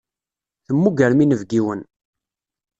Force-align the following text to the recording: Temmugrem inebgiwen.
Temmugrem 0.65 1.19
inebgiwen. 1.23 1.81